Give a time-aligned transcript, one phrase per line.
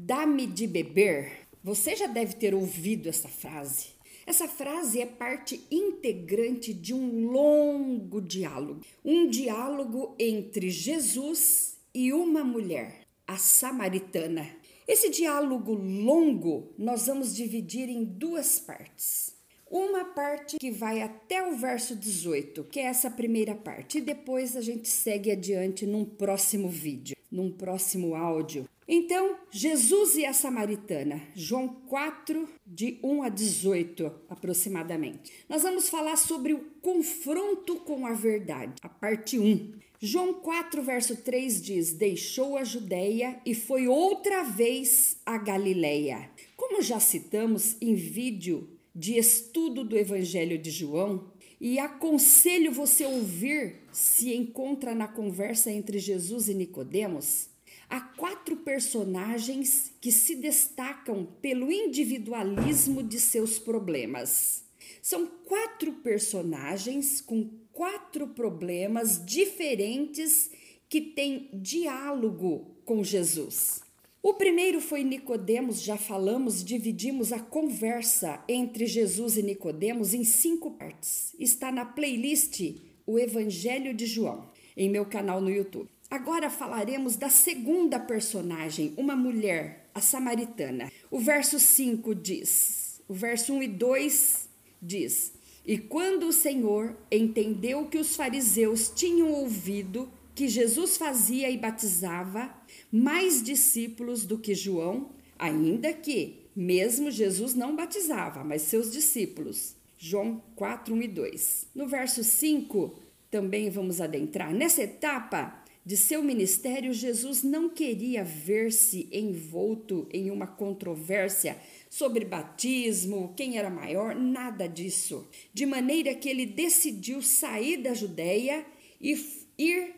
[0.00, 1.48] Dá-me de beber.
[1.62, 3.88] Você já deve ter ouvido essa frase.
[4.24, 12.44] Essa frase é parte integrante de um longo diálogo, um diálogo entre Jesus e uma
[12.44, 14.48] mulher, a samaritana.
[14.86, 19.34] Esse diálogo longo nós vamos dividir em duas partes.
[19.68, 24.56] Uma parte que vai até o verso 18, que é essa primeira parte, e depois
[24.56, 28.64] a gente segue adiante num próximo vídeo, num próximo áudio.
[28.90, 35.30] Então, Jesus e a Samaritana, João 4, de 1 a 18 aproximadamente.
[35.46, 39.74] Nós vamos falar sobre o confronto com a verdade, a parte 1.
[40.00, 46.30] João 4, verso 3 diz: Deixou a Judéia e foi outra vez a Galileia.
[46.56, 53.80] Como já citamos em vídeo de estudo do Evangelho de João e aconselho você ouvir
[53.92, 57.57] se encontra na conversa entre Jesus e Nicodemos.
[57.88, 64.64] Há quatro personagens que se destacam pelo individualismo de seus problemas.
[65.00, 70.50] São quatro personagens com quatro problemas diferentes
[70.88, 73.80] que têm diálogo com Jesus.
[74.22, 80.72] O primeiro foi Nicodemos, já falamos, dividimos a conversa entre Jesus e Nicodemos em cinco
[80.72, 81.34] partes.
[81.38, 82.60] Está na playlist
[83.06, 85.88] O Evangelho de João, em meu canal no YouTube.
[86.10, 90.90] Agora falaremos da segunda personagem, uma mulher, a samaritana.
[91.10, 94.48] O verso 5 diz, o verso 1 e 2
[94.80, 95.32] diz:
[95.66, 102.54] E quando o Senhor entendeu que os fariseus tinham ouvido que Jesus fazia e batizava
[102.90, 109.76] mais discípulos do que João, ainda que mesmo Jesus não batizava, mas seus discípulos.
[109.98, 111.66] João 4, 1 e 2.
[111.74, 112.94] No verso 5,
[113.30, 114.54] também vamos adentrar.
[114.54, 121.58] Nessa etapa de seu ministério, Jesus não queria ver-se envolto em uma controvérsia
[121.88, 125.26] sobre batismo, quem era maior, nada disso.
[125.50, 128.66] De maneira que ele decidiu sair da Judéia
[129.00, 129.16] e
[129.56, 129.94] ir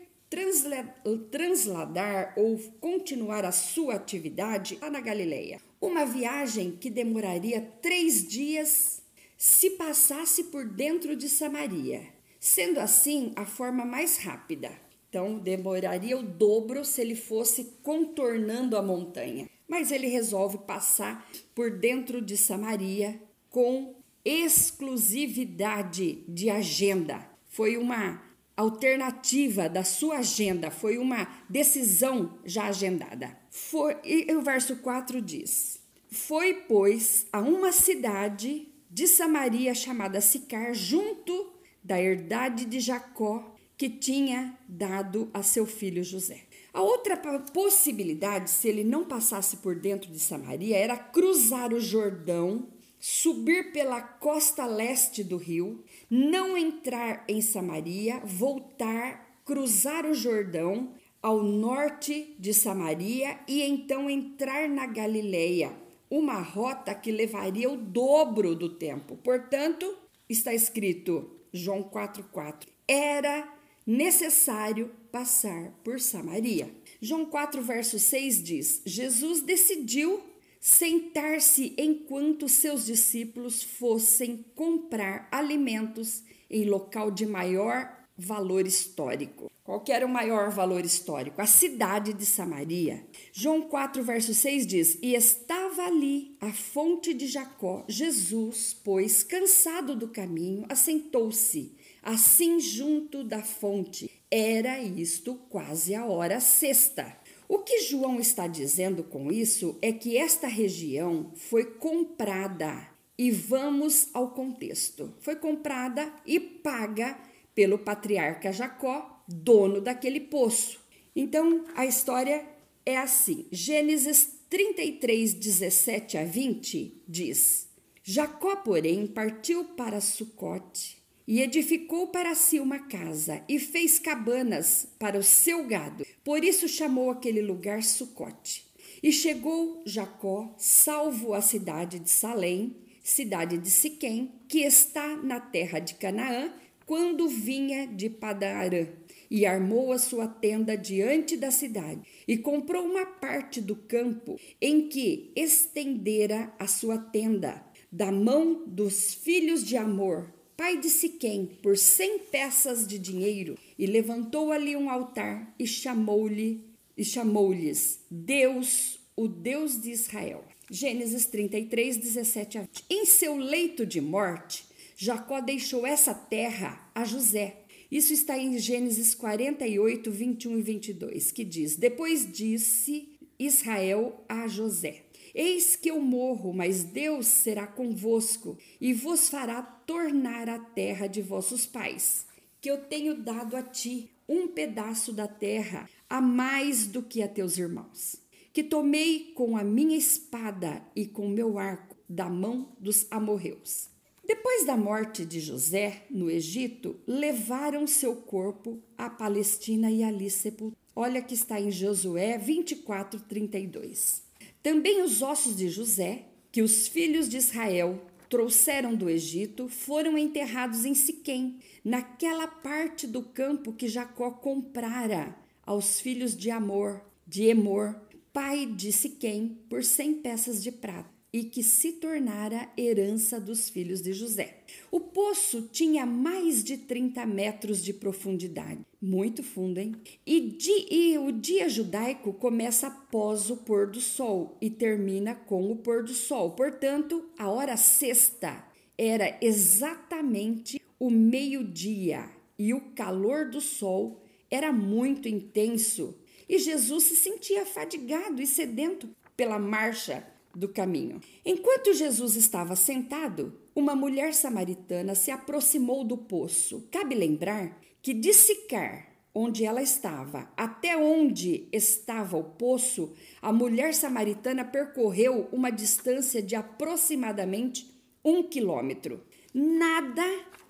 [1.28, 5.60] transladar ou continuar a sua atividade lá na Galileia.
[5.80, 9.02] Uma viagem que demoraria três dias
[9.36, 12.06] se passasse por dentro de Samaria,
[12.38, 14.88] sendo assim a forma mais rápida.
[15.10, 19.50] Então, demoraria o dobro se ele fosse contornando a montanha.
[19.66, 27.28] Mas ele resolve passar por dentro de Samaria com exclusividade de agenda.
[27.48, 28.22] Foi uma
[28.56, 33.36] alternativa da sua agenda, foi uma decisão já agendada.
[33.50, 40.72] Foi, e o verso 4 diz: Foi, pois, a uma cidade de Samaria chamada Sicar,
[40.72, 43.49] junto da herdade de Jacó,
[43.80, 46.42] que tinha dado a seu filho José.
[46.70, 52.68] A outra possibilidade, se ele não passasse por dentro de Samaria, era cruzar o Jordão
[52.98, 60.92] subir pela costa leste do rio, não entrar em Samaria, voltar, cruzar o Jordão
[61.22, 65.72] ao norte de Samaria e então entrar na Galileia,
[66.10, 69.16] uma rota que levaria o dobro do tempo.
[69.16, 69.96] Portanto,
[70.28, 72.68] está escrito João 4:4.
[72.86, 73.58] Era
[73.90, 76.72] necessário passar por Samaria.
[77.00, 80.22] João 4 verso 6 diz: Jesus decidiu
[80.60, 89.50] sentar-se enquanto seus discípulos fossem comprar alimentos em local de maior valor histórico.
[89.64, 91.40] Qual era o maior valor histórico?
[91.40, 93.06] A cidade de Samaria.
[93.32, 97.84] João 4, verso 6 diz: E estava ali a fonte de Jacó.
[97.88, 101.72] Jesus, pois, cansado do caminho, assentou-se,
[102.02, 104.10] assim junto da fonte.
[104.30, 107.16] Era isto quase a hora sexta.
[107.48, 112.88] O que João está dizendo com isso é que esta região foi comprada.
[113.18, 115.12] E vamos ao contexto.
[115.20, 117.18] Foi comprada e paga
[117.54, 120.80] pelo patriarca Jacó, dono daquele poço.
[121.14, 122.46] Então a história
[122.86, 127.68] é assim: Gênesis 33, 17 a 20 diz:
[128.02, 130.99] Jacó, porém, partiu para Sucote
[131.30, 136.04] e edificou para si uma casa e fez cabanas para o seu gado.
[136.24, 138.66] Por isso chamou aquele lugar Sucote.
[139.00, 145.78] E chegou Jacó, salvo a cidade de Salém, cidade de Siquém, que está na terra
[145.78, 146.52] de Canaã,
[146.84, 148.88] quando vinha de Padarã,
[149.30, 154.88] e armou a sua tenda diante da cidade, e comprou uma parte do campo em
[154.88, 161.78] que estendera a sua tenda, da mão dos filhos de Amor, pai de Siquém, por
[161.78, 166.62] cem peças de dinheiro, e levantou ali um altar e chamou-lhe
[166.98, 170.44] e chamou-lhes Deus o Deus de Israel.
[170.70, 172.84] Gênesis 33, 17 a 20.
[172.90, 174.66] Em seu leito de morte,
[174.98, 177.62] Jacó deixou essa terra a José.
[177.90, 183.08] Isso está em Gênesis 48, 21 e 22, que diz: Depois disse
[183.38, 185.04] Israel a José:
[185.34, 191.22] Eis que eu morro, mas Deus será convosco e vos fará tornar a terra de
[191.22, 192.26] vossos pais,
[192.60, 197.28] que eu tenho dado a ti um pedaço da terra a mais do que a
[197.28, 198.16] teus irmãos,
[198.52, 203.88] que tomei com a minha espada e com meu arco da mão dos amorreus.
[204.24, 210.76] Depois da morte de José no Egito, levaram seu corpo à Palestina e ali sepultaram.
[210.94, 214.29] Olha que está em Josué 24, 32.
[214.62, 220.84] Também os ossos de José, que os filhos de Israel trouxeram do Egito, foram enterrados
[220.84, 228.00] em Siquém, naquela parte do campo que Jacó comprara aos filhos de Amor, de Emor,
[228.32, 234.02] pai de Siquém, por cem peças de prata e que se tornara herança dos filhos
[234.02, 234.58] de José.
[234.90, 238.80] O poço tinha mais de 30 metros de profundidade.
[239.00, 239.94] Muito fundo, hein?
[240.26, 245.70] E, di, e o dia judaico começa após o pôr do sol e termina com
[245.70, 246.50] o pôr do sol.
[246.52, 248.64] Portanto, a hora sexta
[248.98, 252.28] era exatamente o meio-dia
[252.58, 256.14] e o calor do sol era muito intenso.
[256.48, 261.20] E Jesus se sentia fadigado e sedento pela marcha do caminho.
[261.44, 266.88] Enquanto Jesus estava sentado, uma mulher samaritana se aproximou do poço.
[266.90, 273.94] Cabe lembrar que de Sicar, onde ela estava, até onde estava o poço, a mulher
[273.94, 277.90] samaritana percorreu uma distância de aproximadamente
[278.24, 279.22] um quilômetro.
[279.54, 280.24] Nada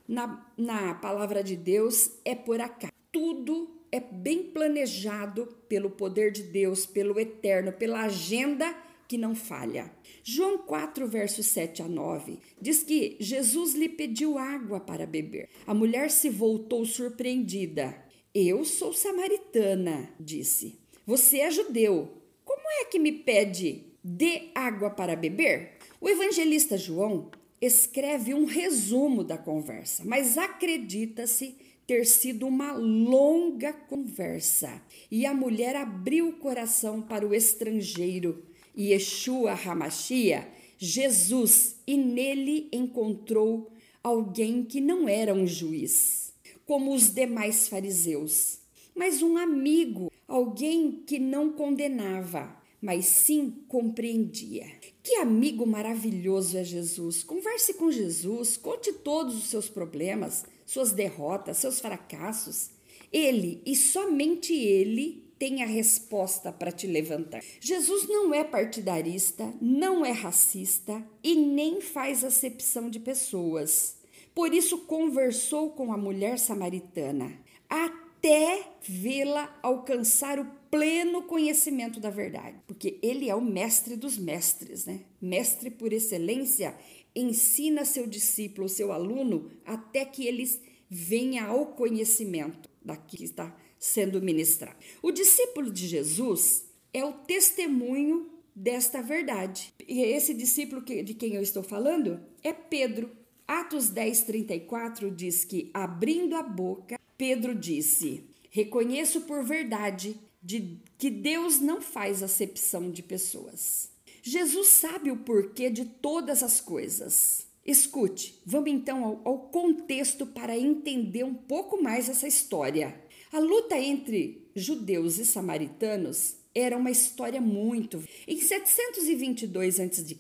[0.06, 2.92] na, na palavra de Deus é por acaso.
[3.12, 8.72] Tudo é bem planejado pelo poder de Deus, pelo eterno, pela agenda
[9.10, 9.90] que não falha.
[10.22, 15.48] João 4, versos 7 a 9, diz que Jesus lhe pediu água para beber.
[15.66, 18.00] A mulher se voltou surpreendida.
[18.32, 20.78] Eu sou samaritana, disse.
[21.04, 22.22] Você é judeu.
[22.44, 25.72] Como é que me pede dê água para beber?
[26.00, 34.80] O evangelista João escreve um resumo da conversa, mas acredita-se ter sido uma longa conversa.
[35.10, 38.48] E a mulher abriu o coração para o estrangeiro
[38.80, 40.48] Yeshua Hamashia,
[40.78, 43.70] Jesus, e nele encontrou
[44.02, 46.32] alguém que não era um juiz,
[46.64, 48.60] como os demais fariseus,
[48.94, 54.66] mas um amigo, alguém que não condenava, mas sim compreendia.
[55.02, 57.22] Que amigo maravilhoso é Jesus!
[57.22, 62.70] Converse com Jesus, conte todos os seus problemas, suas derrotas, seus fracassos.
[63.12, 67.42] Ele e somente ele tem a resposta para te levantar.
[67.58, 73.96] Jesus não é partidarista, não é racista e nem faz acepção de pessoas.
[74.34, 77.32] Por isso conversou com a mulher samaritana
[77.68, 84.84] até vê-la alcançar o pleno conhecimento da verdade, porque ele é o mestre dos mestres,
[84.86, 85.00] né?
[85.20, 86.76] Mestre por excelência,
[87.16, 94.20] ensina seu discípulo, seu aluno, até que eles venha ao conhecimento daqui que está sendo
[94.20, 94.76] ministrado.
[95.02, 99.72] O discípulo de Jesus é o testemunho desta verdade.
[99.88, 103.10] E esse discípulo de quem eu estou falando é Pedro.
[103.46, 111.10] Atos 10, 34 diz que, abrindo a boca, Pedro disse: Reconheço por verdade de que
[111.10, 113.90] Deus não faz acepção de pessoas.
[114.22, 117.46] Jesus sabe o porquê de todas as coisas.
[117.64, 122.99] Escute, vamos então ao, ao contexto para entender um pouco mais essa história.
[123.33, 128.02] A luta entre judeus e samaritanos era uma história muito.
[128.26, 130.17] Em 722 a.C.,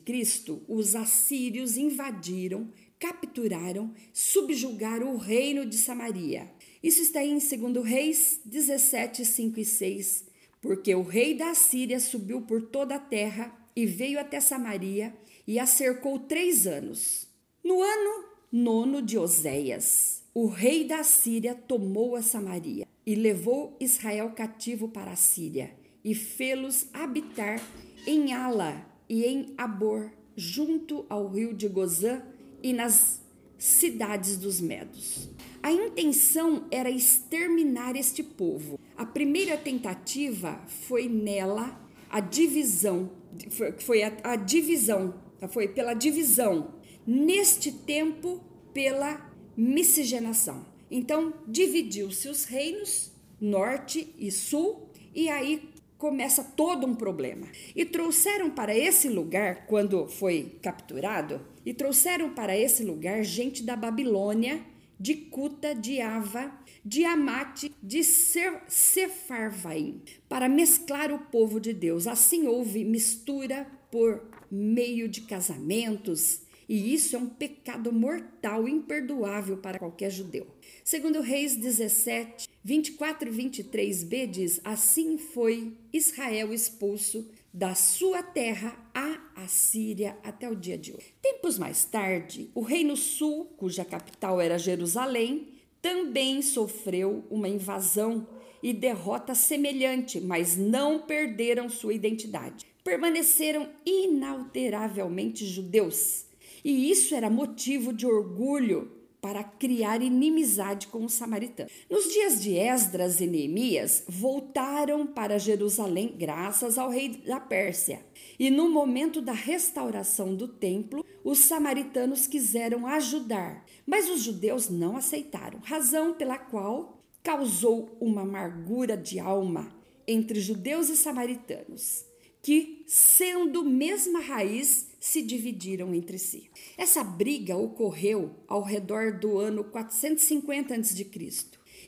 [0.68, 6.50] os assírios invadiram, capturaram, subjugaram o reino de Samaria.
[6.82, 10.24] Isso está em 2 Reis 17, 5 e 6.
[10.60, 15.14] Porque o rei da Assíria subiu por toda a terra e veio até Samaria
[15.46, 17.29] e a cercou três anos.
[17.62, 24.30] No ano nono de Oséias, o rei da Síria tomou a Samaria e levou Israel
[24.30, 25.70] cativo para a Síria
[26.02, 27.60] e fê-los habitar
[28.06, 32.22] em Ala e em Abor, junto ao rio de Gozã
[32.62, 33.20] e nas
[33.58, 35.28] cidades dos Medos.
[35.62, 38.78] A intenção era exterminar este povo.
[38.96, 43.10] A primeira tentativa foi nela a divisão,
[43.50, 45.14] foi, foi a, a divisão,
[45.50, 46.79] foi pela divisão.
[47.12, 48.40] Neste tempo,
[48.72, 50.64] pela miscigenação.
[50.88, 57.48] Então, dividiu-se os reinos, norte e sul, e aí começa todo um problema.
[57.74, 63.74] E trouxeram para esse lugar, quando foi capturado, e trouxeram para esse lugar gente da
[63.74, 64.64] Babilônia,
[64.96, 72.06] de Cuta, de Ava, de Amate, de Sefarvaim, para mesclar o povo de Deus.
[72.06, 79.76] Assim houve mistura por meio de casamentos, e isso é um pecado mortal, imperdoável para
[79.76, 80.46] qualquer judeu.
[80.84, 89.18] Segundo Reis 17, 24 e 23b diz: Assim foi Israel expulso da sua terra a
[89.42, 91.12] Assíria até o dia de hoje.
[91.20, 95.48] Tempos mais tarde, o Reino Sul, cuja capital era Jerusalém,
[95.82, 98.28] também sofreu uma invasão
[98.62, 102.64] e derrota semelhante, mas não perderam sua identidade.
[102.84, 106.29] Permaneceram inalteravelmente judeus.
[106.64, 111.72] E isso era motivo de orgulho para criar inimizade com os samaritanos.
[111.90, 118.04] Nos dias de Esdras e Neemias, voltaram para Jerusalém graças ao rei da Pérsia.
[118.38, 124.96] E no momento da restauração do templo, os samaritanos quiseram ajudar, mas os judeus não
[124.96, 129.70] aceitaram, razão pela qual causou uma amargura de alma
[130.06, 132.06] entre judeus e samaritanos,
[132.42, 136.50] que, sendo mesma raiz, se dividiram entre si.
[136.76, 141.10] Essa briga ocorreu ao redor do ano 450 a.C.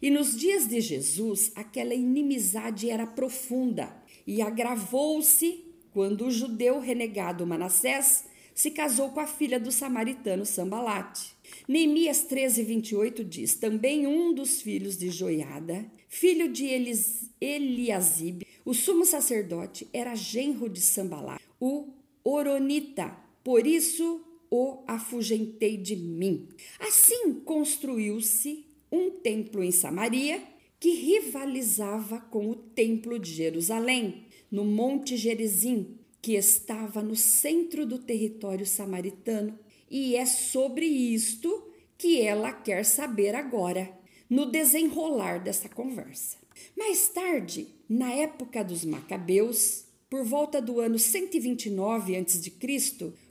[0.00, 3.94] E nos dias de Jesus, aquela inimizade era profunda
[4.26, 11.34] e agravou-se quando o judeu renegado Manassés se casou com a filha do samaritano Sambalate.
[11.68, 17.30] Neemias 13, 28 diz: Também um dos filhos de Joiada, filho de Elis,
[18.64, 21.91] o sumo sacerdote, era genro de Sambalate, o
[22.24, 26.48] Oronita, por isso o afugentei de mim.
[26.78, 30.42] Assim construiu-se um templo em Samaria
[30.78, 37.98] que rivalizava com o templo de Jerusalém, no Monte Gerizim, que estava no centro do
[37.98, 39.58] território samaritano,
[39.90, 43.90] e é sobre isto que ela quer saber agora,
[44.28, 46.36] no desenrolar dessa conversa.
[46.76, 52.52] Mais tarde, na época dos Macabeus, por volta do ano 129 a.C.,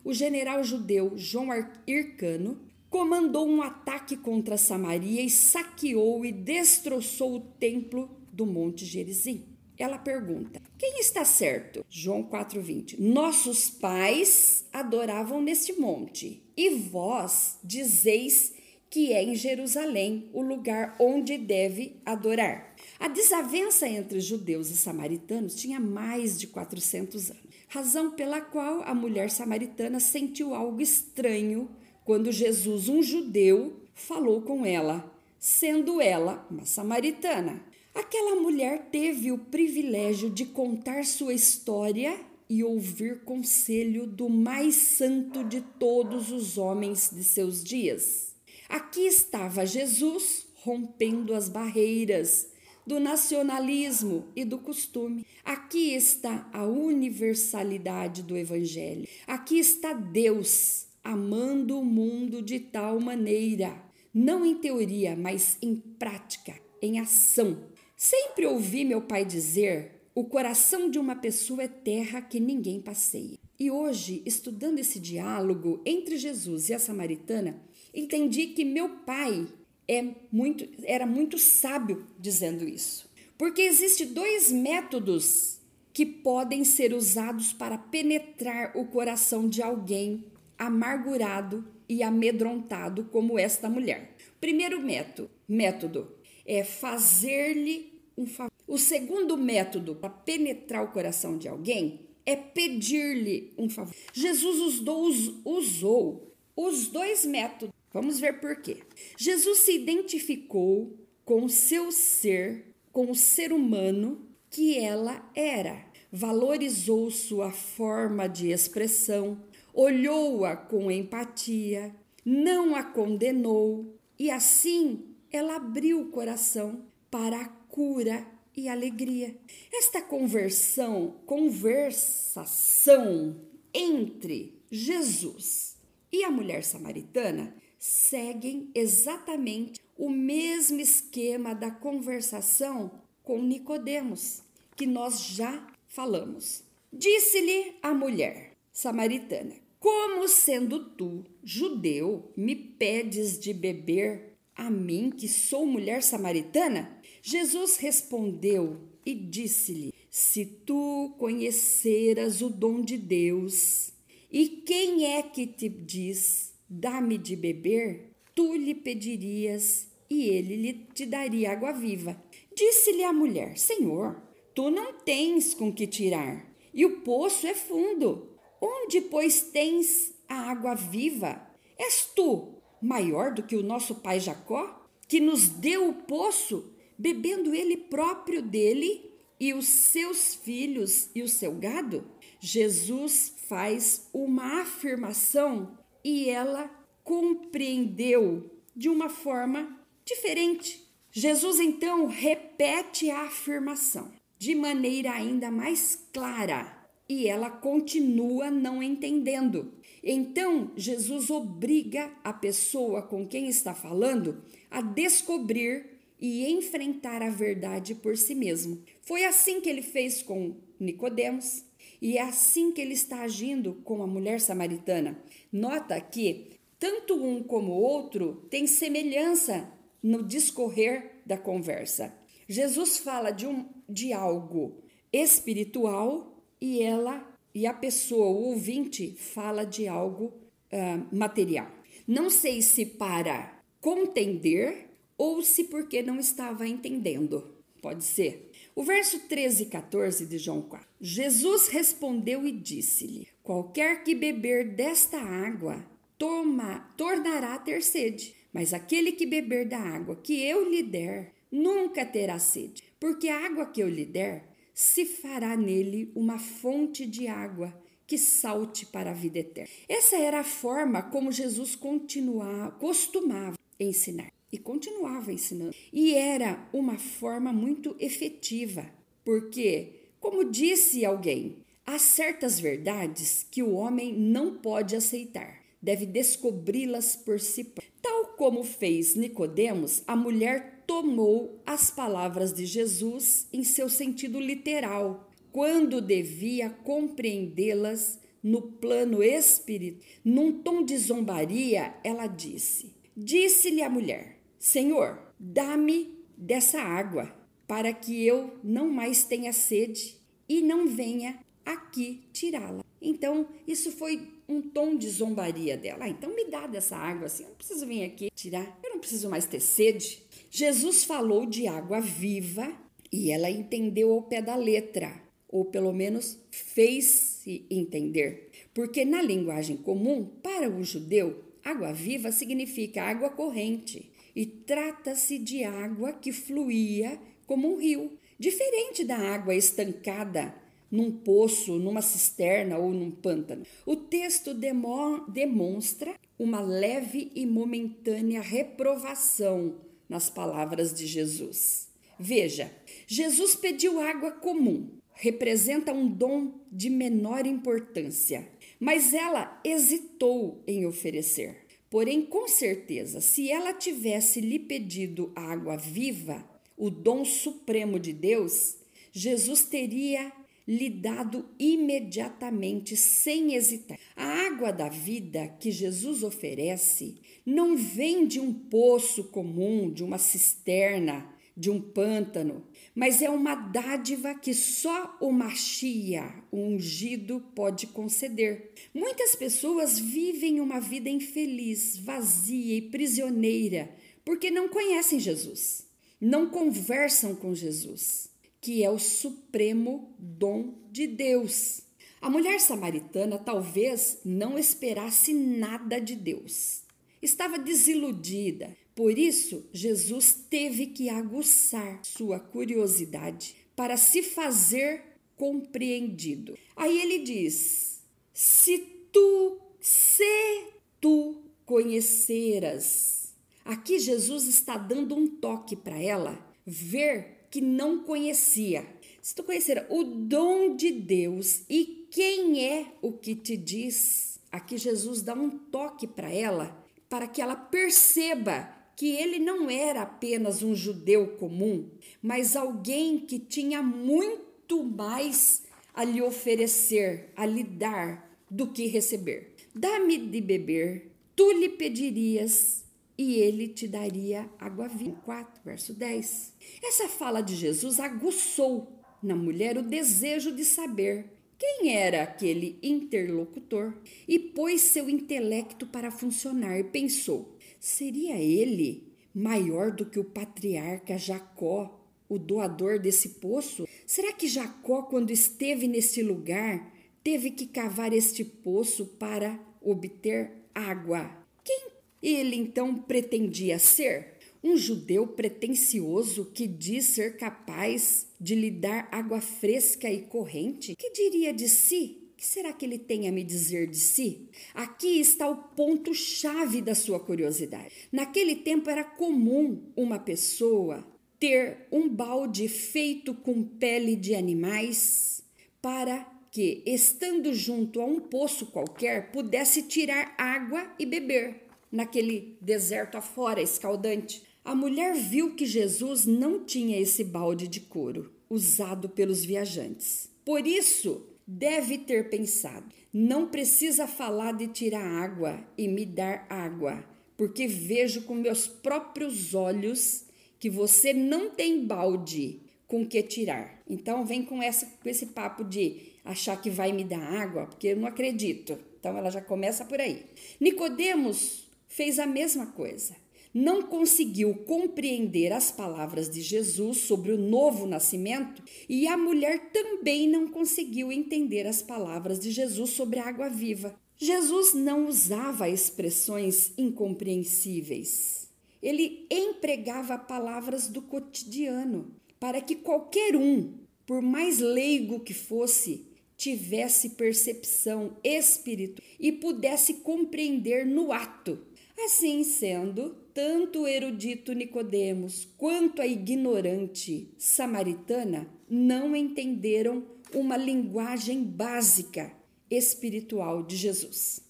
[0.03, 1.49] o general judeu João
[1.85, 2.59] Hircano
[2.89, 9.45] comandou um ataque contra Samaria e saqueou e destroçou o templo do Monte Gerizim.
[9.77, 11.85] Ela pergunta: Quem está certo?
[11.87, 12.97] João 4:20.
[12.97, 18.55] Nossos pais adoravam neste monte, e vós dizeis
[18.89, 22.70] que é em Jerusalém o lugar onde deve adorar.
[23.01, 28.93] A desavença entre judeus e samaritanos tinha mais de 400 anos, razão pela qual a
[28.93, 31.67] mulher samaritana sentiu algo estranho
[32.05, 37.65] quando Jesus, um judeu, falou com ela, sendo ela uma samaritana.
[37.95, 42.15] Aquela mulher teve o privilégio de contar sua história
[42.47, 48.35] e ouvir conselho do mais santo de todos os homens de seus dias.
[48.69, 52.50] Aqui estava Jesus rompendo as barreiras
[52.85, 55.25] do nacionalismo e do costume.
[55.43, 59.07] Aqui está a universalidade do Evangelho.
[59.27, 63.75] Aqui está Deus amando o mundo de tal maneira,
[64.13, 67.63] não em teoria, mas em prática, em ação.
[67.95, 73.37] Sempre ouvi meu pai dizer: o coração de uma pessoa é terra que ninguém passeia.
[73.59, 77.61] E hoje, estudando esse diálogo entre Jesus e a samaritana,
[77.93, 79.47] entendi que meu pai
[79.91, 83.11] é muito, era muito sábio dizendo isso.
[83.37, 85.59] Porque existem dois métodos
[85.91, 90.23] que podem ser usados para penetrar o coração de alguém
[90.57, 94.15] amargurado e amedrontado como esta mulher.
[94.39, 96.09] Primeiro método, método
[96.45, 98.51] é fazer-lhe um favor.
[98.65, 103.93] O segundo método para penetrar o coração de alguém é pedir-lhe um favor.
[104.13, 105.11] Jesus usou,
[105.43, 108.83] usou os dois métodos Vamos ver por quê.
[109.17, 115.85] Jesus se identificou com o seu ser, com o ser humano que ela era.
[116.11, 119.41] Valorizou sua forma de expressão,
[119.73, 121.95] olhou-a com empatia,
[122.25, 129.35] não a condenou e assim ela abriu o coração para a cura e alegria.
[129.73, 133.41] Esta conversão, conversação
[133.73, 135.77] entre Jesus
[136.11, 142.91] e a mulher samaritana seguem exatamente o mesmo esquema da conversação
[143.23, 144.43] com Nicodemos,
[144.75, 146.63] que nós já falamos.
[146.93, 155.27] Disse-lhe a mulher samaritana: Como sendo tu judeu, me pedes de beber a mim, que
[155.27, 157.01] sou mulher samaritana?
[157.23, 163.91] Jesus respondeu e disse-lhe: Se tu conheceras o dom de Deus,
[164.31, 170.73] e quem é que te diz, dá-me de beber, tu lhe pedirias e ele lhe
[170.93, 172.21] te daria água viva.
[172.55, 174.21] Disse-lhe a mulher: Senhor,
[174.55, 178.29] tu não tens com que tirar, e o poço é fundo.
[178.61, 181.45] Onde, pois, tens a água viva?
[181.77, 187.53] És tu maior do que o nosso pai Jacó, que nos deu o poço, bebendo
[187.53, 192.05] ele próprio dele e os seus filhos e o seu gado?
[192.39, 196.69] Jesus faz uma afirmação e ela
[197.03, 200.87] compreendeu de uma forma diferente.
[201.11, 209.73] Jesus então repete a afirmação de maneira ainda mais clara e ela continua não entendendo.
[210.01, 217.95] Então, Jesus obriga a pessoa com quem está falando a descobrir e enfrentar a verdade
[217.95, 218.81] por si mesmo.
[219.01, 221.65] Foi assim que ele fez com Nicodemos
[222.01, 225.21] e é assim que ele está agindo com a mulher samaritana.
[225.51, 232.17] Nota que tanto um como o outro têm semelhança no discorrer da conversa.
[232.47, 234.81] Jesus fala de, um, de algo
[235.13, 240.33] espiritual e ela e a pessoa, o ouvinte, fala de algo
[240.71, 241.69] uh, material.
[242.07, 247.55] Não sei se para contender ou se porque não estava entendendo.
[247.81, 248.50] Pode ser.
[248.73, 250.87] O verso 13 e 14 de João 4.
[250.99, 255.85] Jesus respondeu e disse-lhe: Qualquer que beber desta água
[256.17, 261.33] toma, tornará a ter sede, mas aquele que beber da água que eu lhe der
[261.51, 267.05] nunca terá sede, porque a água que eu lhe der se fará nele uma fonte
[267.05, 267.73] de água
[268.07, 269.69] que salte para a vida eterna.
[269.87, 275.73] Essa era a forma como Jesus continuava, costumava ensinar e continuava ensinando.
[275.93, 278.85] E era uma forma muito efetiva,
[279.23, 287.15] porque, como disse alguém, há certas verdades que o homem não pode aceitar, deve descobri-las
[287.15, 287.91] por si próprio.
[288.01, 295.29] Tal como fez Nicodemos, a mulher tomou as palavras de Jesus em seu sentido literal,
[295.51, 300.05] quando devia compreendê-las no plano espírito.
[300.23, 307.35] Num tom de zombaria, ela disse: Disse-lhe a mulher: Senhor, dá-me dessa água,
[307.67, 312.85] para que eu não mais tenha sede e não venha aqui tirá-la.
[313.01, 316.05] Então, isso foi um tom de zombaria dela.
[316.05, 318.99] Ah, então me dá dessa água assim, eu não preciso vir aqui tirar, eu não
[318.99, 320.21] preciso mais ter sede.
[320.51, 322.71] Jesus falou de água viva
[323.11, 325.11] e ela entendeu ao pé da letra,
[325.49, 328.51] ou pelo menos fez-se entender.
[328.75, 335.63] Porque na linguagem comum, para o judeu, água viva significa água corrente e trata-se de
[335.63, 340.55] água que fluía como um rio, diferente da água estancada
[340.91, 343.65] num poço, numa cisterna ou num pântano.
[343.85, 351.89] O texto demo demonstra uma leve e momentânea reprovação nas palavras de Jesus.
[352.19, 352.71] Veja,
[353.07, 358.47] Jesus pediu água comum, representa um dom de menor importância,
[358.79, 361.60] mas ela hesitou em oferecer.
[361.91, 366.41] Porém, com certeza, se ela tivesse lhe pedido água viva,
[366.77, 368.77] o dom supremo de Deus,
[369.11, 370.31] Jesus teria
[370.65, 373.99] lhe dado imediatamente, sem hesitar.
[374.15, 380.17] A água da vida que Jesus oferece não vem de um poço comum, de uma
[380.17, 387.87] cisterna, de um pântano, mas é uma dádiva que só o Machia, o ungido, pode
[387.87, 388.71] conceder.
[388.93, 395.87] Muitas pessoas vivem uma vida infeliz, vazia e prisioneira porque não conhecem Jesus,
[396.19, 401.81] não conversam com Jesus que é o supremo dom de Deus.
[402.21, 406.83] A mulher samaritana talvez não esperasse nada de Deus.
[407.19, 408.77] Estava desiludida.
[408.95, 415.01] Por isso, Jesus teve que aguçar sua curiosidade para se fazer
[415.37, 416.57] compreendido.
[416.75, 418.01] Aí ele diz:
[418.33, 418.77] Se
[419.11, 420.67] tu, se
[420.99, 423.33] tu conheceras.
[423.63, 428.85] Aqui Jesus está dando um toque para ela ver que não conhecia.
[429.21, 434.77] Se tu conhecer o dom de Deus e quem é o que te diz, aqui
[434.77, 440.61] Jesus dá um toque para ela, para que ela perceba que ele não era apenas
[440.61, 441.89] um judeu comum,
[442.21, 449.55] mas alguém que tinha muito mais a lhe oferecer, a lhe dar do que receber.
[449.73, 452.85] Dá-me de beber, tu lhe pedirias
[453.17, 455.19] e ele te daria água viva.
[455.25, 456.53] 4, verso 10.
[456.83, 461.25] Essa fala de Jesus aguçou na mulher o desejo de saber
[461.57, 463.93] quem era aquele interlocutor
[464.27, 471.99] e pôs seu intelecto para funcionar pensou: seria ele maior do que o patriarca Jacó,
[472.29, 473.87] o doador desse poço?
[474.05, 481.29] Será que Jacó, quando esteve nesse lugar, teve que cavar este poço para obter água?
[481.63, 481.87] Quem
[482.21, 484.37] ele então pretendia ser?
[484.63, 490.95] Um judeu pretensioso que diz ser capaz de lhe dar água fresca e corrente?
[490.95, 492.20] Que diria de si?
[492.41, 494.49] Que será que ele tem a me dizer de si?
[494.73, 498.09] Aqui está o ponto-chave da sua curiosidade.
[498.11, 501.05] Naquele tempo era comum uma pessoa
[501.39, 505.43] ter um balde feito com pele de animais
[505.83, 513.19] para que, estando junto a um poço qualquer, pudesse tirar água e beber naquele deserto
[513.19, 514.41] afora escaldante.
[514.65, 520.27] A mulher viu que Jesus não tinha esse balde de couro usado pelos viajantes.
[520.43, 527.03] Por isso, deve ter pensado: não precisa falar de tirar água e me dar água,
[527.35, 530.25] porque vejo com meus próprios olhos
[530.59, 533.81] que você não tem balde com que tirar.
[533.89, 537.87] Então vem com, essa, com esse papo de achar que vai me dar água, porque
[537.87, 538.77] eu não acredito.
[538.99, 540.25] Então ela já começa por aí.
[540.59, 543.15] Nicodemos fez a mesma coisa
[543.53, 550.27] não conseguiu compreender as palavras de Jesus sobre o novo nascimento e a mulher também
[550.27, 553.95] não conseguiu entender as palavras de Jesus sobre a água viva.
[554.17, 558.47] Jesus não usava expressões incompreensíveis.
[558.81, 563.73] Ele empregava palavras do cotidiano para que qualquer um,
[564.05, 571.59] por mais leigo que fosse, tivesse percepção espiritual e pudesse compreender no ato.
[572.03, 582.31] Assim sendo, tanto o erudito Nicodemos quanto a ignorante samaritana não entenderam uma linguagem básica
[582.69, 584.41] espiritual de Jesus.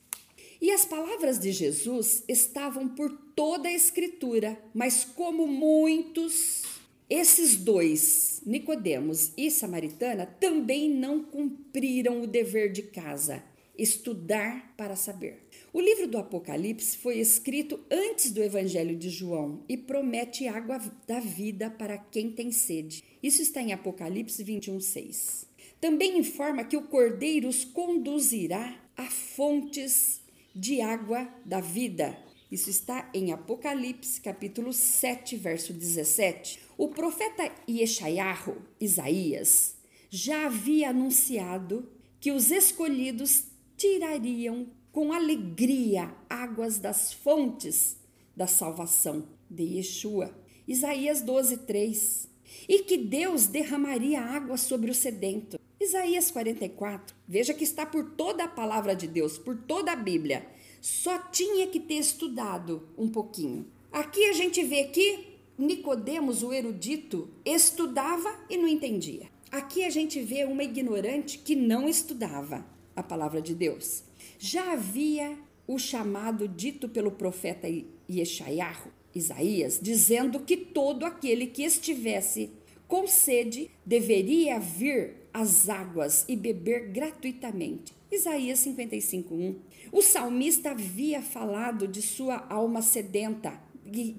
[0.61, 6.61] E as palavras de Jesus estavam por toda a escritura, mas como muitos,
[7.09, 13.43] esses dois, Nicodemos e Samaritana, também não cumpriram o dever de casa,
[13.75, 15.40] estudar para saber.
[15.73, 21.21] O livro do Apocalipse foi escrito antes do Evangelho de João e promete água da
[21.21, 23.01] vida para quem tem sede.
[23.23, 25.47] Isso está em Apocalipse 21, 6.
[25.79, 30.21] Também informa que o Cordeiro os conduzirá a fontes
[30.53, 32.17] de água da vida.
[32.51, 36.59] Isso está em Apocalipse, capítulo 7, verso 17.
[36.77, 39.77] O profeta Yeshayahu, Isaías,
[40.09, 43.45] já havia anunciado que os escolhidos
[43.77, 47.97] tirariam com alegria águas das fontes
[48.35, 50.35] da salvação de Yeshua.
[50.67, 52.29] Isaías 12, 3.
[52.67, 55.59] E que Deus derramaria água sobre o sedento.
[55.79, 57.15] Isaías 44.
[57.27, 60.45] Veja que está por toda a palavra de Deus, por toda a Bíblia.
[60.79, 63.65] Só tinha que ter estudado um pouquinho.
[63.91, 69.29] Aqui a gente vê que Nicodemos, o erudito, estudava e não entendia.
[69.51, 74.03] Aqui a gente vê uma ignorante que não estudava a palavra de Deus.
[74.43, 77.67] Já havia o chamado dito pelo profeta
[78.09, 82.49] Yeshayahu, Isaías, dizendo que todo aquele que estivesse
[82.87, 87.93] com sede deveria vir às águas e beber gratuitamente.
[88.11, 89.57] Isaías 55:1.
[89.91, 93.61] O salmista havia falado de sua alma sedenta,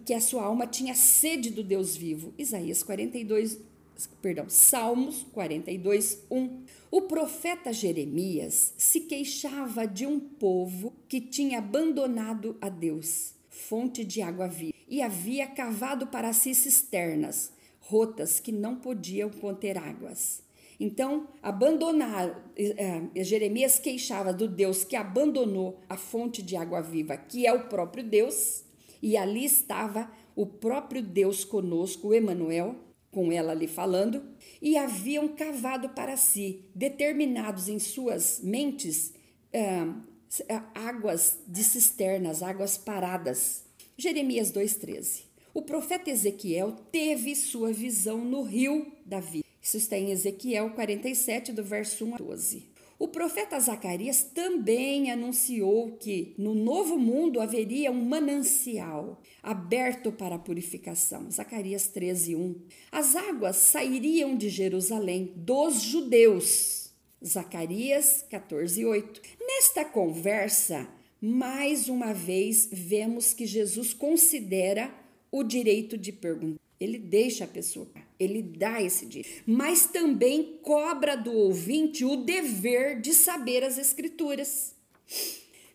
[0.06, 2.32] que a sua alma tinha sede do Deus vivo.
[2.38, 3.58] Isaías 42,
[4.22, 6.62] perdão, Salmos 42, 1.
[6.94, 14.20] O profeta Jeremias se queixava de um povo que tinha abandonado a Deus, fonte de
[14.20, 17.50] água viva, e havia cavado para si cisternas,
[17.80, 20.42] rotas que não podiam conter águas.
[20.78, 27.16] Então, abandonar, eh, eh, Jeremias queixava do Deus que abandonou a fonte de água viva,
[27.16, 28.64] que é o próprio Deus,
[29.00, 32.76] e ali estava o próprio Deus conosco, Emanuel,
[33.12, 34.24] com ela ali falando,
[34.60, 39.12] e haviam cavado para si, determinados em suas mentes,
[39.54, 43.64] ah, águas de cisternas, águas paradas.
[43.96, 45.24] Jeremias 2,13.
[45.54, 49.44] O profeta Ezequiel teve sua visão no rio da vida.
[49.60, 52.72] Isso está em Ezequiel 47, do verso 1 a 12.
[52.98, 60.38] O profeta Zacarias também anunciou que no novo mundo haveria um manancial aberto para a
[60.38, 61.30] purificação.
[61.30, 62.56] Zacarias 13, 1.
[62.92, 66.90] As águas sairiam de Jerusalém dos judeus.
[67.24, 69.22] Zacarias 14, 8.
[69.40, 70.88] Nesta conversa,
[71.20, 74.92] Mais uma vez, vemos que Jesus considera
[75.30, 76.60] o direito de perguntar.
[76.80, 77.86] Ele deixa a pessoa,
[78.18, 84.74] ele dá esse direito, mas também cobra do ouvinte o dever de saber as Escrituras.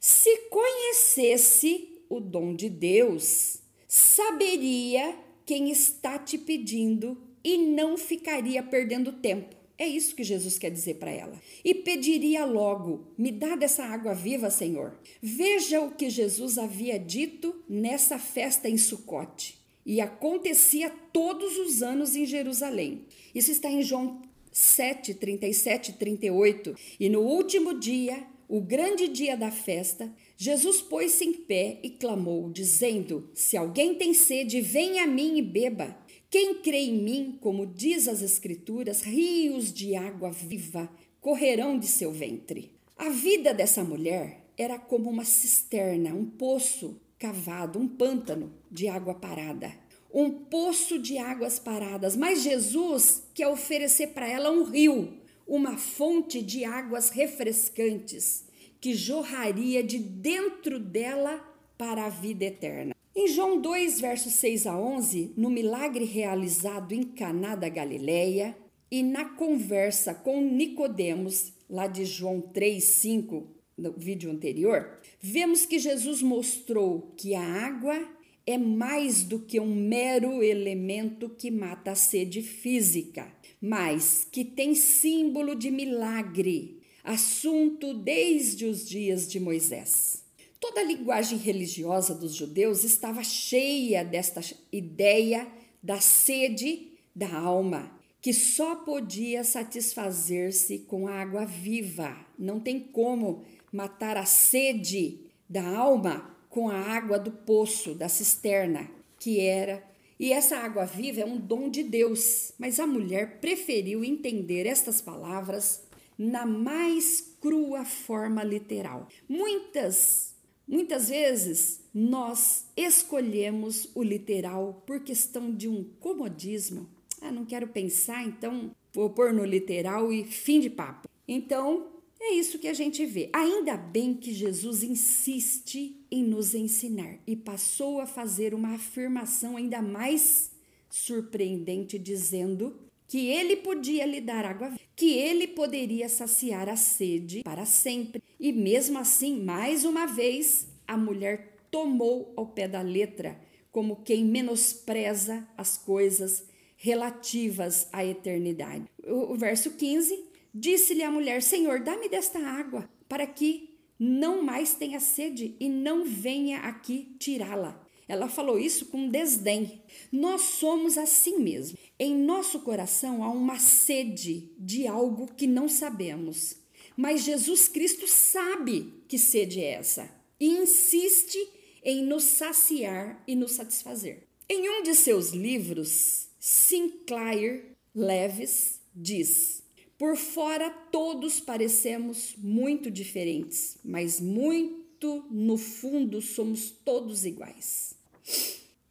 [0.02, 5.16] Se conhecesse o dom de Deus, saberia
[5.46, 9.56] quem está te pedindo e não ficaria perdendo tempo.
[9.78, 11.40] É isso que Jesus quer dizer para ela.
[11.64, 14.98] E pediria logo: Me dá dessa água viva, Senhor.
[15.22, 19.58] Veja o que Jesus havia dito nessa festa em Sucote.
[19.86, 23.06] E acontecia todos os anos em Jerusalém.
[23.34, 26.76] Isso está em João 7, 37 e 38.
[27.00, 32.50] E no último dia, o grande dia da festa, Jesus pôs-se em pé e clamou,
[32.50, 35.98] dizendo: Se alguém tem sede, venha a mim e beba.
[36.30, 42.12] Quem crê em mim, como diz as Escrituras, rios de água viva correrão de seu
[42.12, 42.72] ventre.
[42.98, 49.14] A vida dessa mulher era como uma cisterna, um poço cavado, um pântano de água
[49.14, 49.74] parada.
[50.14, 56.42] Um poço de águas paradas, mas Jesus quer oferecer para ela um rio, uma fonte
[56.42, 58.46] de águas refrescantes
[58.82, 61.42] que jorraria de dentro dela
[61.78, 62.96] para a vida eterna.
[63.16, 68.56] Em João 2, versos 6 a 11, no milagre realizado em Caná da Galileia
[68.92, 75.80] e na conversa com Nicodemos, lá de João 3, 5, no vídeo anterior, vemos que
[75.80, 78.00] Jesus mostrou que a água
[78.46, 84.76] é mais do que um mero elemento que mata a sede física, mas que tem
[84.76, 90.24] símbolo de milagre, assunto desde os dias de Moisés.
[90.60, 94.42] Toda a linguagem religiosa dos judeus estava cheia desta
[94.72, 95.48] ideia
[95.82, 97.92] da sede da alma,
[98.22, 102.18] que só podia satisfazer-se com a água viva.
[102.38, 108.90] Não tem como matar a sede da alma com a água do poço, da cisterna,
[109.20, 109.84] que era.
[110.20, 115.02] E essa água viva é um dom de Deus, mas a mulher preferiu entender estas
[115.02, 115.84] palavras
[116.18, 119.08] na mais crua forma literal.
[119.30, 120.36] Muitas
[120.68, 126.90] Muitas vezes nós escolhemos o literal por questão de um comodismo.
[127.22, 131.08] Ah, não quero pensar, então vou pôr no literal e fim de papo.
[131.26, 131.88] Então,
[132.28, 133.30] é isso que a gente vê.
[133.34, 139.82] Ainda bem que Jesus insiste em nos ensinar e passou a fazer uma afirmação ainda
[139.82, 140.52] mais
[140.90, 147.66] surpreendente, dizendo que ele podia lhe dar água, que ele poderia saciar a sede para
[147.66, 148.22] sempre.
[148.40, 153.40] E mesmo assim, mais uma vez, a mulher tomou ao pé da letra,
[153.72, 158.86] como quem menospreza as coisas relativas à eternidade.
[159.06, 160.27] O, verso 15:
[160.60, 166.04] Disse-lhe a mulher: Senhor, dá-me desta água, para que não mais tenha sede e não
[166.04, 167.86] venha aqui tirá-la.
[168.08, 169.82] Ela falou isso com desdém.
[170.12, 171.78] Nós somos assim mesmo.
[172.00, 176.56] Em nosso coração há uma sede de algo que não sabemos.
[176.96, 181.38] Mas Jesus Cristo sabe que sede é essa e insiste
[181.84, 184.24] em nos saciar e nos satisfazer.
[184.50, 189.67] Em um de seus livros, Sinclair Leves diz:
[189.98, 197.96] Por fora todos parecemos muito diferentes, mas muito no fundo somos todos iguais.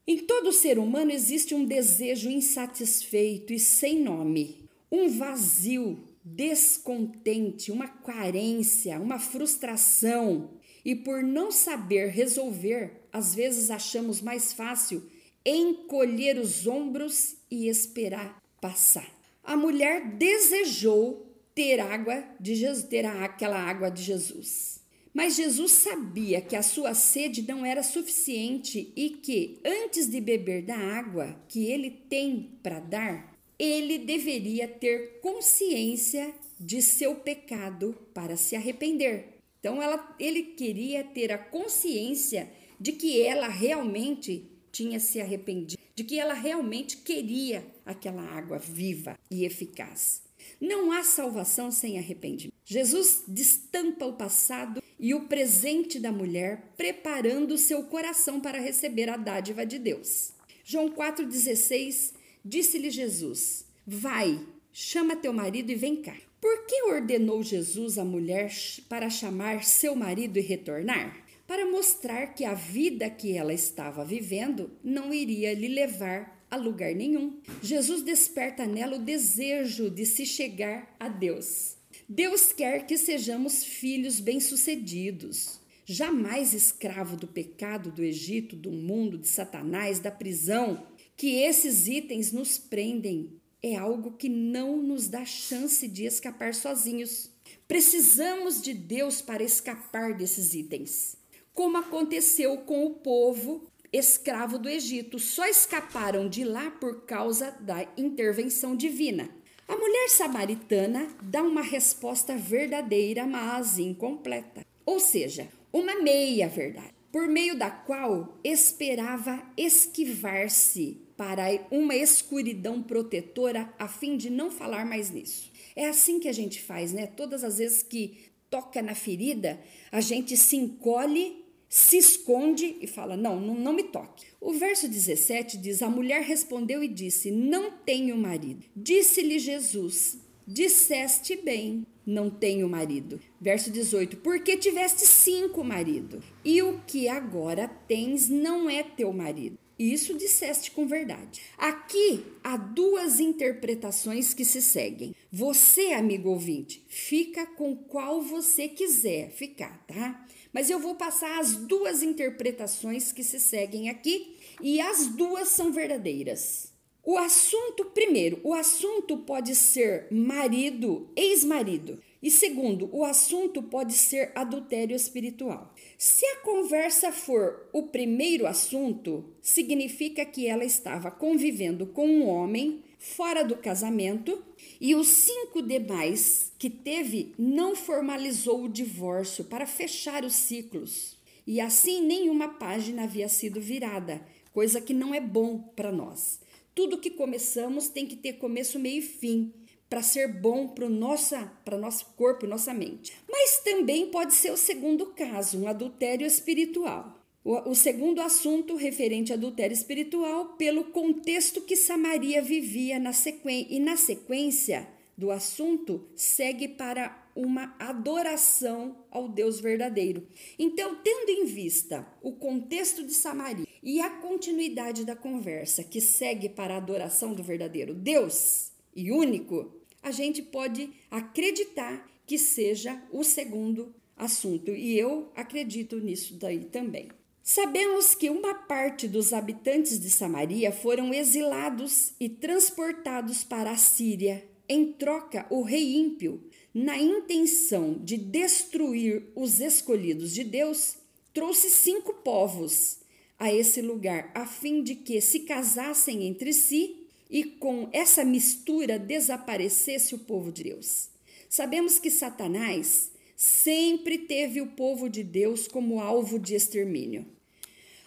[0.04, 7.86] Em todo ser humano existe um desejo insatisfeito e sem nome, um vazio, descontente, uma
[7.86, 10.50] carência, uma frustração.
[10.84, 15.02] E por não saber resolver, às vezes achamos mais fácil
[15.44, 19.15] encolher os ombros e esperar passar.
[19.46, 24.84] A mulher desejou ter água de Jesus, ter aquela água de Jesus.
[25.14, 30.62] Mas Jesus sabia que a sua sede não era suficiente e que, antes de beber
[30.62, 38.36] da água que ele tem para dar, ele deveria ter consciência de seu pecado para
[38.36, 39.38] se arrepender.
[39.60, 46.04] Então, ela, ele queria ter a consciência de que ela realmente tinha se arrependido, de
[46.04, 50.20] que ela realmente queria aquela água viva e eficaz.
[50.60, 52.54] Não há salvação sem arrependimento.
[52.62, 59.16] Jesus destampa o passado e o presente da mulher, preparando seu coração para receber a
[59.16, 60.32] dádiva de Deus.
[60.62, 62.12] João 4,16
[62.44, 64.38] disse-lhe Jesus: Vai,
[64.72, 66.16] chama teu marido e vem cá.
[66.38, 68.52] Por que ordenou Jesus a mulher
[68.90, 71.25] para chamar seu marido e retornar?
[71.46, 76.94] Para mostrar que a vida que ela estava vivendo não iria lhe levar a lugar
[76.94, 77.38] nenhum.
[77.62, 81.76] Jesus desperta nela o desejo de se chegar a Deus.
[82.08, 85.60] Deus quer que sejamos filhos bem-sucedidos.
[85.88, 90.84] jamais escravo do pecado, do Egito, do mundo, de Satanás, da prisão,
[91.16, 93.30] que esses itens nos prendem.
[93.62, 97.30] É algo que não nos dá chance de escapar sozinhos.
[97.68, 101.16] Precisamos de Deus para escapar desses itens.
[101.56, 107.82] Como aconteceu com o povo escravo do Egito, só escaparam de lá por causa da
[107.96, 109.30] intervenção divina.
[109.66, 117.26] A mulher samaritana dá uma resposta verdadeira, mas incompleta, ou seja, uma meia verdade, por
[117.26, 125.08] meio da qual esperava esquivar-se para uma escuridão protetora a fim de não falar mais
[125.08, 125.50] nisso.
[125.74, 127.06] É assim que a gente faz, né?
[127.06, 129.58] Todas as vezes que toca na ferida,
[129.90, 131.45] a gente se encolhe
[131.76, 134.24] se esconde e fala: não, não, não me toque.
[134.40, 138.64] O verso 17 diz: A mulher respondeu e disse: Não tenho marido.
[138.74, 143.20] Disse-lhe Jesus: Disseste bem, não tenho marido.
[143.38, 149.58] Verso 18: Porque tiveste cinco maridos, e o que agora tens não é teu marido.
[149.78, 151.42] Isso disseste com verdade.
[151.58, 155.14] Aqui há duas interpretações que se seguem.
[155.30, 160.26] Você, amigo ouvinte, fica com qual você quiser ficar, tá?
[160.56, 165.70] Mas eu vou passar as duas interpretações que se seguem aqui e as duas são
[165.70, 166.72] verdadeiras.
[167.04, 172.00] O assunto, primeiro, o assunto pode ser marido, ex-marido.
[172.22, 175.74] E segundo, o assunto pode ser adultério espiritual.
[175.98, 182.82] Se a conversa for o primeiro assunto, significa que ela estava convivendo com um homem
[182.98, 184.42] fora do casamento
[184.80, 191.16] e os cinco demais que teve não formalizou o divórcio para fechar os ciclos.
[191.46, 194.20] E assim nenhuma página havia sido virada,
[194.52, 196.40] coisa que não é bom para nós.
[196.74, 199.52] Tudo que começamos tem que ter começo, meio e fim
[199.88, 203.12] para ser bom para o nosso corpo, nossa mente.
[203.30, 207.24] Mas também pode ser o segundo caso, um adultério espiritual.
[207.46, 213.72] O, o segundo assunto referente a adultério espiritual, pelo contexto que Samaria vivia na sequência,
[213.72, 220.26] e na sequência do assunto segue para uma adoração ao Deus verdadeiro.
[220.58, 226.48] Então, tendo em vista o contexto de Samaria e a continuidade da conversa que segue
[226.48, 233.22] para a adoração do verdadeiro Deus e único, a gente pode acreditar que seja o
[233.22, 234.72] segundo assunto.
[234.72, 237.08] E eu acredito nisso daí também.
[237.48, 244.44] Sabemos que uma parte dos habitantes de Samaria foram exilados e transportados para a Síria.
[244.68, 246.42] Em troca, o rei ímpio,
[246.74, 250.96] na intenção de destruir os escolhidos de Deus,
[251.32, 252.98] trouxe cinco povos
[253.38, 258.98] a esse lugar, a fim de que se casassem entre si e com essa mistura
[258.98, 261.10] desaparecesse o povo de Deus.
[261.48, 267.35] Sabemos que Satanás sempre teve o povo de Deus como alvo de extermínio.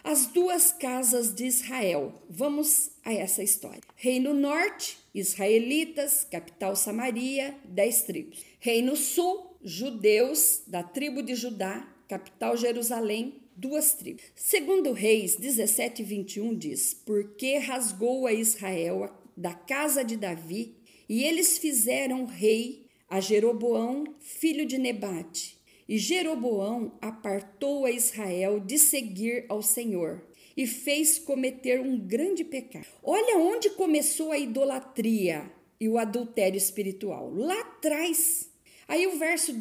[0.03, 2.13] As duas casas de Israel.
[2.29, 3.81] Vamos a essa história.
[3.95, 8.43] Reino Norte, israelitas, capital Samaria, dez tribos.
[8.59, 14.23] Reino Sul, judeus, da tribo de Judá, capital Jerusalém, duas tribos.
[14.35, 20.75] Segundo Reis 17, 21 diz: Porque rasgou a Israel da casa de Davi,
[21.07, 25.58] e eles fizeram rei a Jeroboão, filho de Nebate,
[25.89, 30.23] e Jeroboão apartou a Israel de seguir ao Senhor
[30.55, 32.85] e fez cometer um grande pecado.
[33.01, 37.33] Olha onde começou a idolatria e o adultério espiritual.
[37.33, 38.51] Lá atrás.
[38.87, 39.51] Aí o verso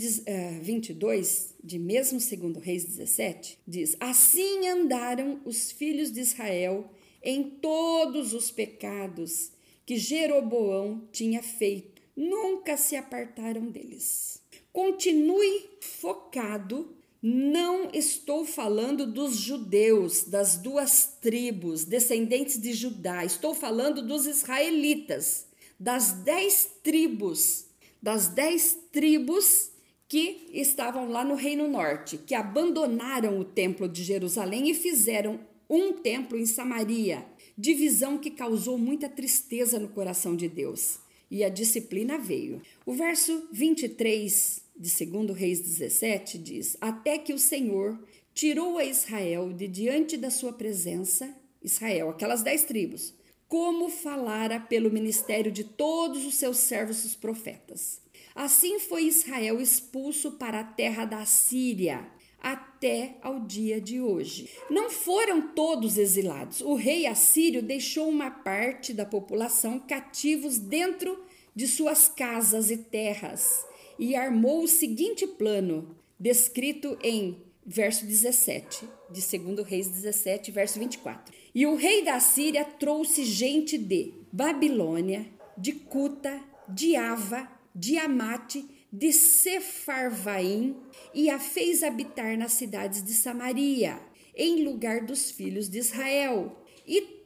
[0.61, 6.91] 22, eh, de mesmo segundo Reis 17, diz: Assim andaram os filhos de Israel
[7.23, 9.53] em todos os pecados
[9.87, 12.03] que Jeroboão tinha feito.
[12.15, 14.43] Nunca se apartaram deles.
[14.73, 16.95] Continue focado.
[17.21, 23.25] Não estou falando dos judeus, das duas tribos, descendentes de Judá.
[23.25, 25.47] Estou falando dos israelitas,
[25.81, 27.67] das dez tribos,
[28.01, 29.73] das dez tribos
[30.09, 35.93] que estavam lá no Reino Norte, que abandonaram o templo de Jerusalém e fizeram um
[35.93, 37.27] templo em Samaria.
[37.57, 41.01] Divisão que causou muita tristeza no coração de Deus.
[41.31, 42.63] E a disciplina veio.
[42.87, 47.99] O verso 23 de 2 Reis 17 diz: Até que o Senhor
[48.33, 53.13] tirou a Israel de diante da sua presença, Israel, aquelas dez tribos,
[53.49, 58.01] como falara pelo ministério de todos os seus servos, os profetas.
[58.35, 62.07] Assim foi Israel expulso para a terra da Síria,
[62.41, 64.49] até ao dia de hoje.
[64.71, 66.61] Não foram todos exilados.
[66.61, 71.21] O rei assírio deixou uma parte da população cativos dentro
[71.53, 73.67] de suas casas e terras
[73.99, 81.35] e armou o seguinte plano, descrito em verso 17, de 2 Reis 17, verso 24.
[81.55, 85.27] E o rei da Síria trouxe gente de Babilônia,
[85.57, 90.77] de Cuta, de Ava, de Amate, de Sefarvaim
[91.13, 94.01] e a fez habitar nas cidades de Samaria,
[94.35, 96.57] em lugar dos filhos de Israel.
[96.89, 97.19] E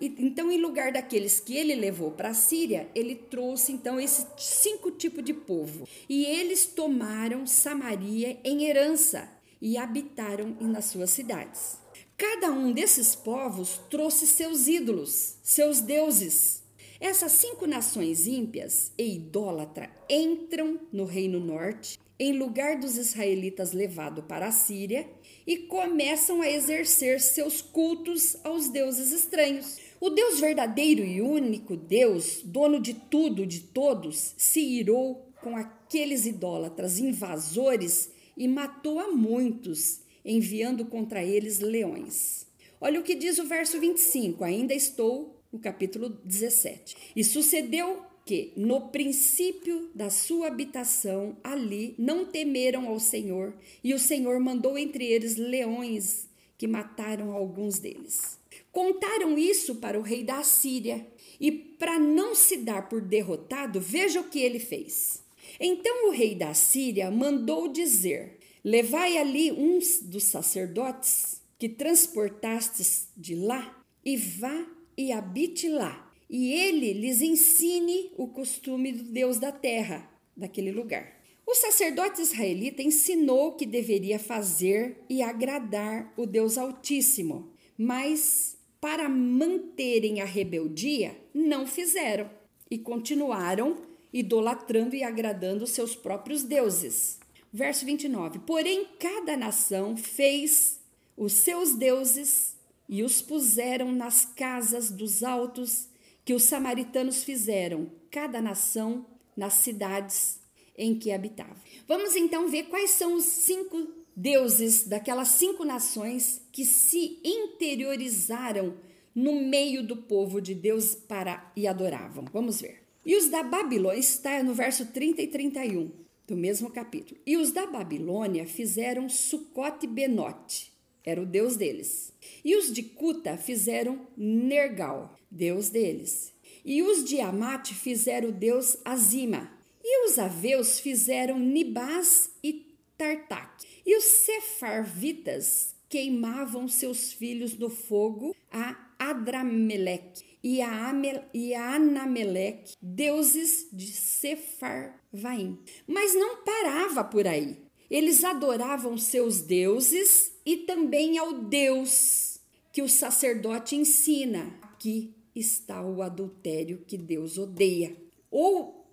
[0.00, 4.90] então, em lugar daqueles que ele levou para a Síria, ele trouxe então esses cinco
[4.90, 5.86] tipos de povo.
[6.08, 11.78] E eles tomaram Samaria em herança e habitaram nas suas cidades.
[12.16, 16.62] Cada um desses povos trouxe seus ídolos, seus deuses.
[16.98, 24.24] Essas cinco nações ímpias e idólatras entram no Reino Norte, em lugar dos israelitas levados
[24.26, 25.08] para a Síria,
[25.50, 29.78] e começam a exercer seus cultos aos deuses estranhos.
[30.00, 36.24] O Deus verdadeiro e único Deus, dono de tudo, de todos, se irou com aqueles
[36.24, 42.46] idólatras invasores e matou a muitos enviando contra eles leões.
[42.80, 46.96] Olha o que diz o verso 25, ainda estou no capítulo 17.
[47.16, 53.52] E sucedeu que, no princípio da sua habitação ali, não temeram ao Senhor,
[53.82, 58.38] e o Senhor mandou entre eles leões que mataram alguns deles.
[58.70, 61.04] Contaram isso para o rei da Assíria,
[61.40, 65.24] e para não se dar por derrotado, veja o que ele fez.
[65.58, 73.34] Então o rei da Síria mandou dizer: Levai ali uns dos sacerdotes que transportastes de
[73.34, 74.64] lá, e vá
[74.96, 81.20] e habite lá, e ele lhes ensine o costume do Deus da terra, daquele lugar.
[81.44, 90.20] O sacerdote israelita ensinou que deveria fazer e agradar o Deus Altíssimo, mas para manterem
[90.20, 92.30] a rebeldia, não fizeram
[92.70, 93.76] e continuaram
[94.12, 97.18] idolatrando e agradando seus próprios deuses.
[97.52, 98.38] Verso 29.
[98.40, 100.80] Porém, cada nação fez
[101.16, 102.56] os seus deuses
[102.88, 105.89] e os puseram nas casas dos altos
[106.30, 109.04] que os samaritanos fizeram, cada nação
[109.36, 110.38] nas cidades
[110.78, 111.56] em que habitava.
[111.88, 118.76] Vamos então ver quais são os cinco deuses daquelas cinco nações que se interiorizaram
[119.12, 122.24] no meio do povo de Deus para e adoravam.
[122.32, 122.80] Vamos ver.
[123.04, 125.90] E os da Babilônia, está no verso 30 e 31
[126.28, 127.20] do mesmo capítulo.
[127.26, 130.69] E os da Babilônia fizeram Sucote Benote,
[131.04, 132.12] era o deus deles.
[132.44, 136.32] E os de Cuta fizeram Nergal, deus deles.
[136.64, 139.50] E os de Amate fizeram o deus Azima.
[139.82, 143.66] E os aveus fizeram Nibás e Tartak.
[143.84, 151.74] E os sefarvitas queimavam seus filhos no fogo a Adrameleque e a, Amel, e a
[151.74, 155.58] Anameleque, deuses de Sefarvaim.
[155.86, 157.58] Mas não parava por aí.
[157.90, 162.38] Eles adoravam seus deuses e também ao Deus
[162.72, 164.54] que o sacerdote ensina.
[164.62, 167.96] Aqui está o adultério que Deus odeia.
[168.30, 168.86] Ou,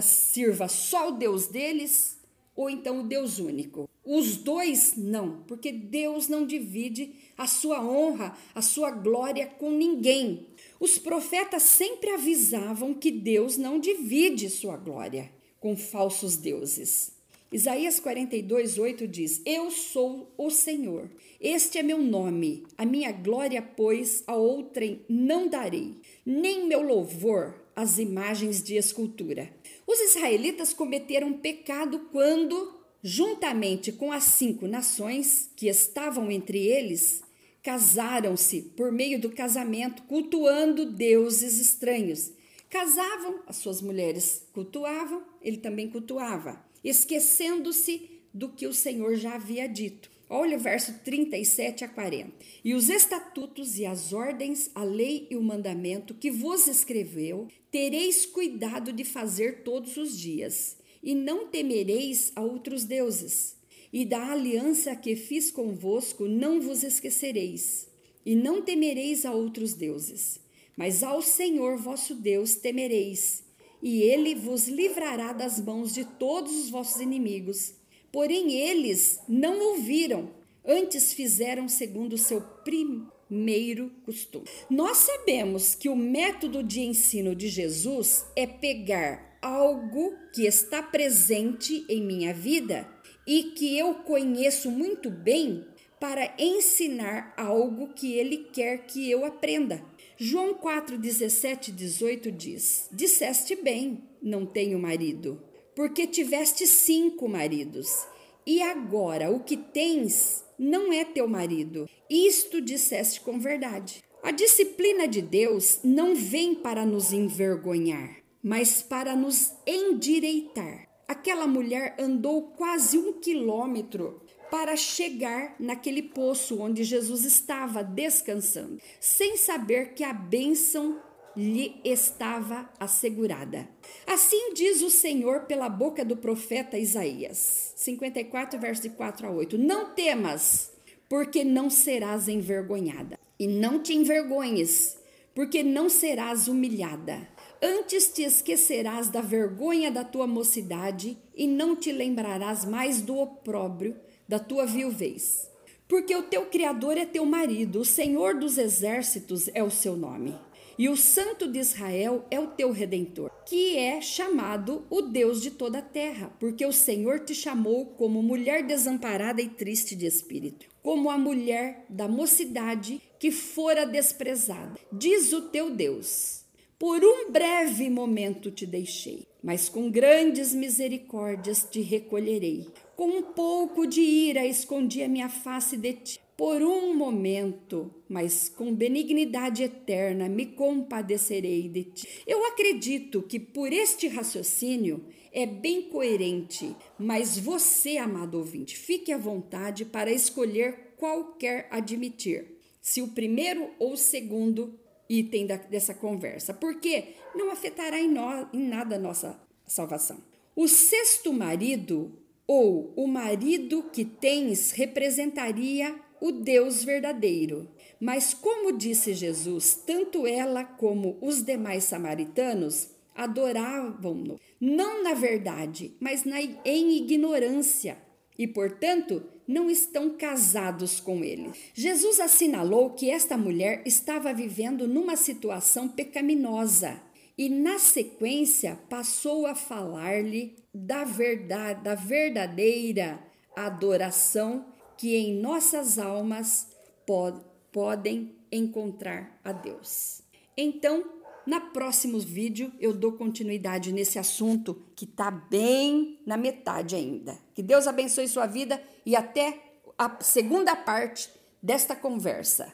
[0.00, 2.18] sirva só o Deus deles,
[2.54, 3.88] ou então o Deus único.
[4.04, 10.46] Os dois não, porque Deus não divide a sua honra, a sua glória com ninguém.
[10.78, 17.13] Os profetas sempre avisavam que Deus não divide sua glória com falsos deuses.
[17.52, 23.62] Isaías 42, 8 diz: Eu sou o Senhor, este é meu nome, a minha glória,
[23.62, 29.52] pois, a outrem não darei, nem meu louvor às imagens de escultura.
[29.86, 37.22] Os israelitas cometeram pecado quando juntamente com as cinco nações que estavam entre eles,
[37.62, 42.32] casaram-se por meio do casamento, cultuando deuses estranhos.
[42.70, 49.66] Casavam, as suas mulheres cultuavam, ele também cultuava, esquecendo-se do que o Senhor já havia
[49.66, 50.10] dito.
[50.28, 52.32] Olha o verso 37 a 40.
[52.64, 58.26] E os estatutos e as ordens, a lei e o mandamento que vos escreveu, tereis
[58.26, 63.56] cuidado de fazer todos os dias e não temereis a outros deuses.
[63.92, 67.86] E da aliança que fiz convosco não vos esquecereis,
[68.26, 70.40] e não temereis a outros deuses.
[70.76, 73.43] Mas ao Senhor vosso Deus temereis,
[73.84, 77.74] e ele vos livrará das mãos de todos os vossos inimigos.
[78.10, 80.30] Porém, eles não ouviram,
[80.64, 84.46] antes fizeram segundo o seu primeiro costume.
[84.70, 91.84] Nós sabemos que o método de ensino de Jesus é pegar algo que está presente
[91.86, 92.88] em minha vida
[93.26, 95.62] e que eu conheço muito bem
[96.00, 99.84] para ensinar algo que ele quer que eu aprenda.
[100.16, 105.42] João 4, 17 e 18 diz: Disseste bem, não tenho marido,
[105.74, 108.06] porque tiveste cinco maridos,
[108.46, 111.88] E agora o que tens não é teu marido.
[112.08, 114.04] Isto disseste com verdade.
[114.22, 120.88] A disciplina de Deus não vem para nos envergonhar, mas para nos endireitar.
[121.08, 124.22] Aquela mulher andou quase um quilômetro
[124.54, 131.02] para chegar naquele poço onde Jesus estava descansando, sem saber que a bênção
[131.36, 133.68] lhe estava assegurada.
[134.06, 139.58] Assim diz o Senhor pela boca do profeta Isaías, 54, verso de 4 a 8:
[139.58, 140.70] Não temas,
[141.08, 144.96] porque não serás envergonhada, e não te envergonhes,
[145.34, 147.26] porque não serás humilhada.
[147.60, 153.96] Antes te esquecerás da vergonha da tua mocidade e não te lembrarás mais do opróbrio
[154.28, 155.50] da tua viuvez.
[155.86, 160.34] Porque o teu Criador é teu marido, o Senhor dos exércitos é o seu nome.
[160.76, 165.52] E o Santo de Israel é o teu redentor, que é chamado o Deus de
[165.52, 170.66] toda a terra, porque o Senhor te chamou como mulher desamparada e triste de espírito,
[170.82, 174.74] como a mulher da mocidade que fora desprezada.
[174.92, 176.44] Diz o teu Deus:
[176.76, 182.66] Por um breve momento te deixei, mas com grandes misericórdias te recolherei.
[182.96, 186.20] Com um pouco de ira escondi a minha face de ti.
[186.36, 192.08] Por um momento, mas com benignidade eterna me compadecerei de ti.
[192.26, 199.18] Eu acredito que por este raciocínio é bem coerente, mas você, amado ouvinte, fique à
[199.18, 204.78] vontade para escolher qual quer admitir, se o primeiro ou o segundo
[205.08, 210.18] item da, dessa conversa, porque não afetará em, no, em nada a nossa salvação.
[210.56, 217.68] O sexto marido ou o marido que tens representaria o Deus verdadeiro.
[218.00, 226.24] Mas, como disse Jesus, tanto ela como os demais samaritanos adoravam-no, não na verdade, mas
[226.24, 227.96] na, em ignorância,
[228.36, 231.52] e, portanto, não estão casados com ele.
[231.72, 237.00] Jesus assinalou que esta mulher estava vivendo numa situação pecaminosa
[237.36, 243.18] e, na sequência, passou a falar-lhe da verdade, da verdadeira
[243.56, 244.66] adoração
[244.96, 246.68] que em nossas almas
[247.06, 247.40] pod
[247.72, 250.22] podem encontrar a Deus.
[250.56, 251.04] Então,
[251.44, 257.36] na próximo vídeo eu dou continuidade nesse assunto que está bem na metade ainda.
[257.54, 259.60] Que Deus abençoe sua vida e até
[259.98, 261.28] a segunda parte
[261.62, 262.72] desta conversa.